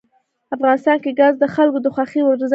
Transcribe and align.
افغانستان 0.55 0.97
کې 1.03 1.11
ګاز 1.19 1.33
د 1.39 1.45
خلکو 1.55 1.77
د 1.81 1.87
خوښې 1.93 2.21
وړ 2.23 2.35
ځای 2.39 2.47
دی. 2.47 2.49